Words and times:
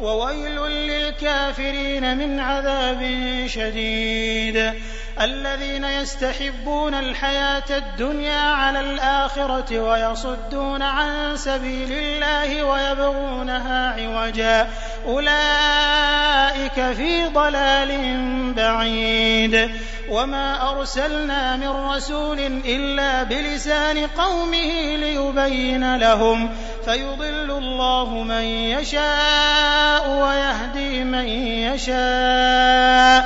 وويل 0.00 0.60
للكافرين 0.60 2.18
من 2.18 2.40
عذاب 2.40 3.02
شديد. 3.46 4.72
الذين 5.20 5.84
يستحبون 5.84 6.94
الحياة 6.94 7.64
الدنيا 7.70 8.40
على 8.40 8.80
الآخرة 8.80 9.80
ويصدون 9.80 10.82
عن 10.82 11.36
سبيل 11.36 11.92
الله 11.92 12.64
ويبغونها 12.64 13.92
عوجا. 13.92 14.68
أولئك 15.06 16.92
في 16.96 17.24
ضلال 17.24 17.92
بعيد. 18.52 19.70
وما 20.10 20.70
أرسلنا 20.70 21.56
من 21.56 21.68
رسول 21.68 22.40
إلا 22.64 23.22
بلسان 23.22 24.06
قومه 24.06 24.96
ليبين 24.96 25.96
لهم. 25.96 26.50
فيضل 26.84 27.50
الله 27.50 28.10
من 28.10 28.44
يشاء 28.44 30.10
ويهدي 30.10 31.04
من 31.04 31.28
يشاء. 31.74 33.25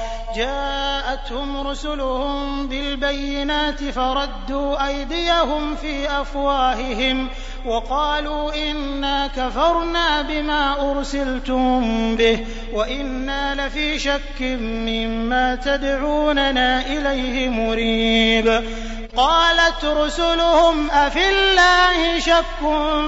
جاءتهم 0.35 1.67
رسلهم 1.67 2.67
بالبينات 2.67 3.83
فردوا 3.83 4.87
أيديهم 4.87 5.75
في 5.75 6.21
أفواههم 6.21 7.27
وقالوا 7.65 8.71
إنا 8.71 9.27
كفرنا 9.27 10.21
بما 10.21 10.91
أرسلتم 10.91 12.15
به 12.15 12.45
وإنا 12.73 13.67
لفي 13.67 13.99
شك 13.99 14.41
مما 14.41 15.55
تدعوننا 15.55 16.81
إليه 16.81 17.49
مريب. 17.49 18.63
قالت 19.17 19.85
رسلهم 19.85 20.91
أفي 20.91 21.29
الله 21.29 22.19
شك 22.19 22.61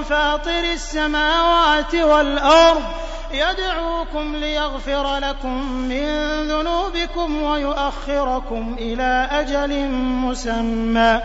فاطر 0.08 0.64
السماوات 0.72 1.94
والأرض 1.94 3.03
يدعوكم 3.32 4.36
ليغفر 4.36 5.18
لكم 5.18 5.72
من 5.72 6.06
ذنوبكم 6.48 7.42
ويؤخركم 7.42 8.76
إلى 8.78 9.28
أجل 9.30 9.88
مسمى. 9.90 11.20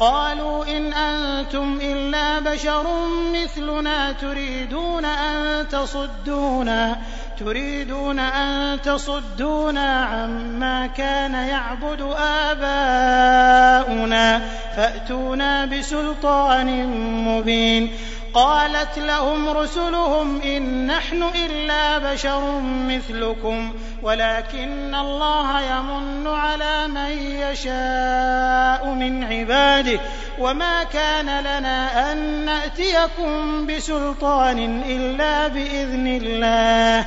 قالوا 0.00 0.64
إن 0.64 0.92
أنتم 0.92 1.78
إلا 1.82 2.38
بشر 2.38 2.86
مثلنا 3.32 4.12
تريدون 4.12 5.04
أن 5.04 5.68
تصدونا. 5.68 6.98
تريدون 7.44 8.18
أن 8.18 8.82
تصدونا 8.82 10.04
عما 10.04 10.86
كان 10.86 11.34
يعبد 11.34 12.14
آباؤنا 12.50 14.42
فأتونا 14.76 15.64
بسلطان 15.64 16.86
مبين 17.28 17.90
قالت 18.34 18.98
لهم 18.98 19.48
رسلهم 19.48 20.40
إن 20.40 20.86
نحن 20.86 21.22
إلا 21.22 21.98
بشر 21.98 22.60
مثلكم 22.62 23.72
ولكن 24.02 24.94
الله 24.94 25.60
يمن 25.60 26.26
على 26.26 26.88
من 26.88 27.10
يشاء 27.18 28.86
من 28.86 29.24
عباده 29.24 30.00
وما 30.38 30.84
كان 30.84 31.40
لنا 31.40 32.12
أن 32.12 32.44
نأتيكم 32.44 33.66
بسلطان 33.66 34.82
إلا 34.82 35.48
بإذن 35.48 36.06
الله 36.06 37.06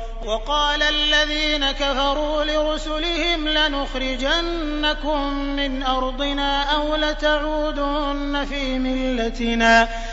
وقال 0.25 0.83
الذين 0.83 1.71
كفروا 1.71 2.43
لرسلهم 2.43 3.47
لنخرجنكم 3.47 5.33
من 5.33 5.83
أرضنا 5.83 6.63
أو 6.63 6.95
لتعودن 6.95 8.45
في 8.49 8.79
ملتنا 8.79 9.87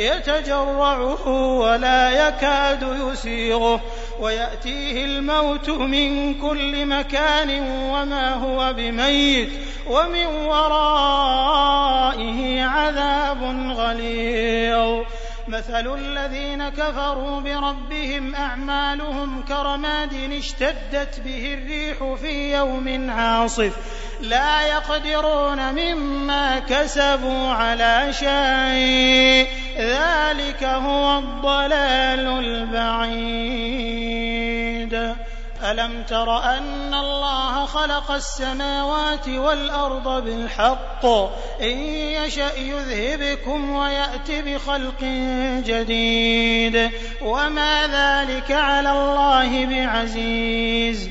يتجرعه 0.00 1.28
ولا 1.58 2.28
يكاد 2.28 2.82
يسيغه 2.82 3.80
ويأتيه 4.20 5.04
الموت 5.04 5.68
من 5.70 6.34
كل 6.34 6.86
مكان 6.86 7.60
وما 7.92 8.34
هو 8.34 8.72
بميت 8.72 9.50
ومن 9.86 10.26
ورائه 10.26 11.80
عذاب 12.64 13.42
غليظ. 13.76 15.04
مثل 15.48 15.94
الذين 15.94 16.68
كفروا 16.68 17.40
بربهم 17.40 18.34
أعمالهم 18.34 19.42
كرماد 19.48 20.14
اشتدت 20.38 21.20
به 21.24 21.54
الريح 21.54 22.14
في 22.20 22.52
يوم 22.56 23.10
عاصف 23.10 23.72
لا 24.20 24.66
يقدرون 24.66 25.72
مما 25.72 26.58
كسبوا 26.58 27.48
على 27.48 28.12
شيء. 28.12 29.46
ذلك 29.80 30.64
هو 30.64 31.18
الضلال 31.18 32.44
البعيد. 32.44 33.80
ألم 35.64 36.02
تر 36.02 36.44
أن 36.44 36.94
الله 36.94 37.66
خلق 37.66 38.10
السماوات 38.10 39.28
والأرض 39.28 40.24
بالحق؟ 40.24 41.06
إن 41.62 41.78
يشأ 42.08 42.56
يذهبكم 42.56 43.70
ويأت 43.70 44.30
بخلق 44.30 45.04
جديد. 45.66 46.90
وما 47.22 47.86
ذلك 47.86 48.52
على 48.52 48.92
الله 48.92 49.66
بعزيز. 49.66 51.10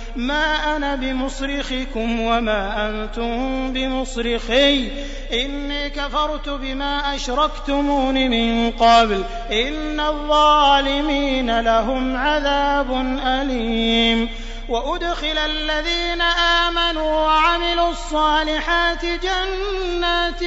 ما 0.15 0.75
أنا 0.75 0.95
بمصرخكم 0.95 2.19
وما 2.19 2.89
أنتم 2.89 3.73
بمصرخي. 3.73 4.91
إني 5.33 5.89
كفرت 5.89 6.49
بما 6.49 7.15
أشركتمون 7.15 8.15
من 8.15 8.71
قبل. 8.71 9.23
إن 9.51 9.99
الظالمين 9.99 11.59
لهم 11.59 12.17
عذاب 12.17 12.91
أليم. 13.25 14.29
وأدخل 14.69 15.37
الذين 15.37 16.21
آمنوا 16.21 17.25
وعملوا 17.25 17.89
الصالحات 17.89 19.05
جنات 19.05 20.39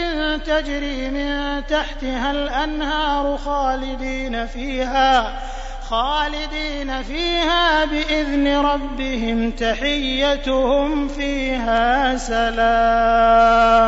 تجري 0.46 1.08
من 1.10 1.62
تحتها 1.66 2.30
الأنهار 2.30 3.38
خالدين 3.44 4.46
فيها. 4.46 5.42
خالدين 5.90 7.02
فيها 7.02 7.84
بإذن 7.84 8.56
ربهم 8.56 9.50
تحيتهم 9.50 11.08
فيها 11.08 12.16
سلام. 12.16 13.84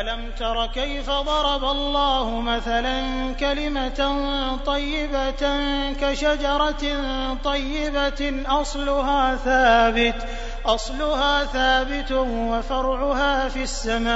ألم 0.00 0.30
تر 0.38 0.66
كيف 0.66 1.10
ضرب 1.10 1.64
الله 1.64 2.40
مثلا 2.40 3.02
كلمة 3.40 4.16
طيبة 4.66 5.60
كشجرة 6.00 7.04
طيبة 7.44 8.42
أصلها 8.46 9.36
ثابت 9.36 10.26
أصلها 10.66 11.44
ثابت 11.44 12.12
وفرعها 12.12 13.48
في 13.48 13.62
السماء. 13.62 14.12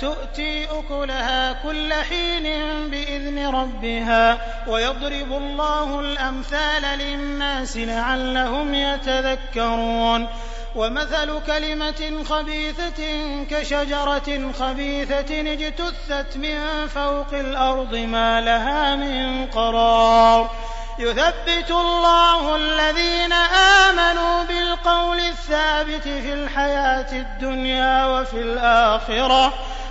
تؤتي 0.00 0.64
أكلها 0.64 1.52
كل 1.52 1.92
حين 1.92 2.42
بإذن 2.90 3.46
ربها 3.54 4.38
ويضرب 4.66 5.32
الله 5.32 6.00
الأمثال 6.00 6.98
للناس 6.98 7.76
لعلهم 7.76 8.74
يتذكرون. 8.74 10.28
ومثل 10.74 11.40
كلمة 11.46 12.24
خبيثة 12.28 13.00
كشجرة 13.50 14.52
خبيثة 14.58 15.40
اجتثت 15.40 16.36
من 16.36 16.86
فوق 16.88 17.34
الأرض 17.34 17.94
ما 17.94 18.40
لها 18.40 18.96
من 18.96 19.46
قرار. 19.46 20.50
يثبت 20.98 21.70
الله 21.70 22.56
الذين 22.56 23.32
آمنوا 23.88 24.44
بالقول 24.44 25.20
الثابت 25.20 26.02
في 26.02 26.32
الحياة 26.32 27.12
الدنيا 27.12 28.06
وفي 28.06 28.40
الآخرة. 28.40 29.52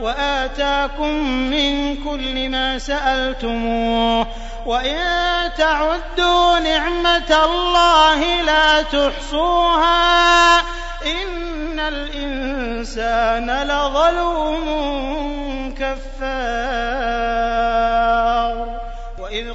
وآتاكم 0.00 1.14
من 1.50 1.96
كل 2.04 2.48
ما 2.48 2.78
سألتموه. 2.78 4.26
وإن 4.66 4.98
تعدوا 5.58 6.58
نعمة 6.58 7.44
الله 7.44 8.42
لا 8.42 8.82
تحصوها. 8.82 10.58
إن 11.06 11.80
الإنسان 11.80 13.50
لظلوم 13.50 14.64
كفار. 15.78 17.57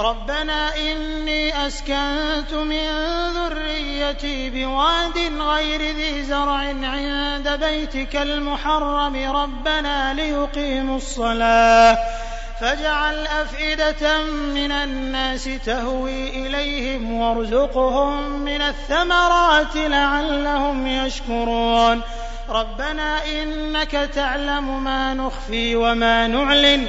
ربنا 0.00 0.76
إني 0.76 1.66
أسكنت 1.66 2.52
من 2.52 2.86
ذريتي 3.34 4.50
بواد 4.50 5.18
غير 5.40 5.80
ذي 5.80 6.22
زرع 6.22 6.60
عند 6.82 7.48
بيتك 7.48 8.16
المحرم 8.16 9.36
ربنا 9.36 10.14
ليقيموا 10.14 10.96
الصلاة 10.96 11.98
فاجعل 12.60 13.26
أفئدة 13.26 14.24
من 14.54 14.72
الناس 14.72 15.48
تهوي 15.64 16.28
إليهم 16.28 17.12
وارزقهم 17.12 18.40
من 18.40 18.62
الثمرات 18.62 19.76
لعلهم 19.76 20.86
يشكرون 20.86 22.00
ربنا 22.50 23.26
إنك 23.26 23.90
تعلم 23.90 24.84
ما 24.84 25.14
نخفي 25.14 25.76
وما 25.76 26.26
نعلن 26.26 26.88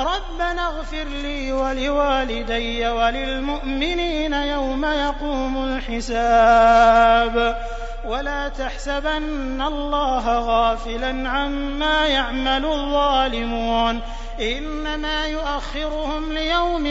ربنا 0.00 0.66
اغفر 0.66 1.04
لي 1.04 1.52
ولوالدي 1.52 2.88
وللمؤمنين 2.88 4.32
يوم 4.32 4.84
يقوم 4.84 5.64
الحساب. 5.64 7.56
ولا 8.04 8.48
تحسبن 8.48 9.62
الله 9.62 10.38
غافلا 10.38 11.28
عما 11.28 12.06
يعمل 12.06 12.64
الظالمون. 12.64 14.00
إنما 14.40 15.26
يؤخرهم 15.26 16.32
ليوم 16.32 16.86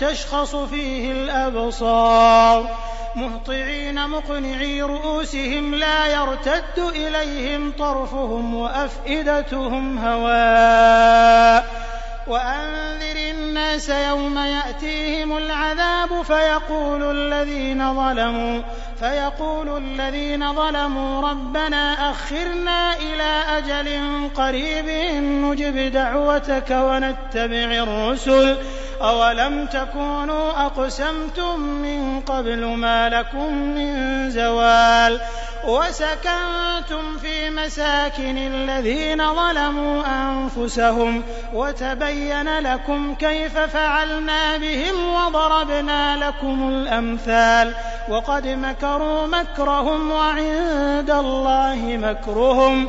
تشخص 0.00 0.56
فيه 0.56 1.12
الأبصار. 1.12 2.68
مهطعين 3.14 4.08
مقنعي 4.08 4.82
رؤوسهم 4.82 5.74
لا 5.74 6.06
يرتد 6.06 6.78
إليهم 6.78 7.72
طرفهم 7.78 8.54
وأفئدتهم 8.54 9.98
هواء. 9.98 11.88
وأنذر 12.28 13.16
الناس 13.30 13.88
يوم 13.88 14.38
يأتيهم 14.38 15.36
العذاب 15.36 16.22
فيقول 16.22 17.02
الذين 17.16 17.94
ظلموا 17.94 18.62
فيقول 18.98 19.82
الذين 19.84 20.54
ظلموا 20.54 21.30
ربنا 21.30 22.10
أخرنا 22.10 22.96
إلى 22.96 23.42
أجل 23.58 23.98
قريب 24.34 24.88
نجب 25.22 25.92
دعوتك 25.92 26.70
ونتبع 26.70 27.82
الرسل. 27.82 28.56
أولم 29.02 29.66
تكونوا 29.66 30.66
أقسمتم 30.66 31.60
من 31.60 32.20
قبل 32.20 32.64
ما 32.64 33.08
لكم 33.08 33.54
من 33.54 34.30
زوال 34.30 35.20
وسكنتم 35.64 37.18
في 37.22 37.50
مساكن 37.50 38.38
الذين 38.38 39.34
ظلموا 39.34 40.02
أنفسهم 40.06 41.22
وتبين 41.54 42.58
لكم 42.58 43.14
كيف 43.14 43.58
فعلنا 43.58 44.56
بهم 44.56 45.14
وضربنا 45.14 46.28
لكم 46.28 46.68
الأمثال 46.68 47.74
وقد 48.08 48.46
مكروا 48.46 49.26
مكرهم 49.26 50.10
وعند 50.10 51.10
الله 51.10 51.98
مكرهم 52.02 52.88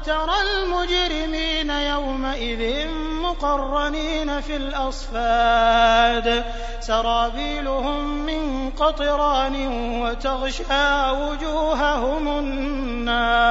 وترى 0.00 0.40
المجرمين 0.40 1.70
يومئذ 1.70 2.88
مقرنين 3.22 4.40
في 4.40 4.56
الأصفاد. 4.56 6.44
سرابيلهم 6.80 8.26
من 8.26 8.70
قطران 8.70 9.56
وتغشى 10.02 11.10
وجوههم 11.10 12.28
النار. 12.38 13.50